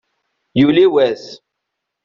[0.59, 1.25] Yuli wass.